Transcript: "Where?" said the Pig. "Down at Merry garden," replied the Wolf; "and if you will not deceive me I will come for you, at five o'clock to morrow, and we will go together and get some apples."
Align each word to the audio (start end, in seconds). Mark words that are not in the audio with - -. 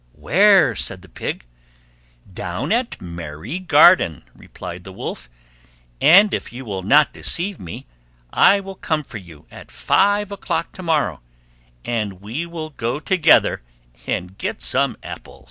"Where?" 0.13 0.75
said 0.75 1.03
the 1.03 1.09
Pig. 1.09 1.45
"Down 2.33 2.71
at 2.71 2.99
Merry 3.03 3.59
garden," 3.59 4.23
replied 4.33 4.83
the 4.83 4.91
Wolf; 4.91 5.29
"and 6.01 6.33
if 6.33 6.51
you 6.51 6.65
will 6.65 6.81
not 6.81 7.13
deceive 7.13 7.59
me 7.59 7.85
I 8.33 8.59
will 8.61 8.73
come 8.73 9.03
for 9.03 9.19
you, 9.19 9.45
at 9.51 9.69
five 9.69 10.31
o'clock 10.31 10.71
to 10.71 10.81
morrow, 10.81 11.21
and 11.85 12.13
we 12.19 12.47
will 12.47 12.71
go 12.71 12.99
together 12.99 13.61
and 14.07 14.39
get 14.39 14.59
some 14.59 14.97
apples." 15.03 15.39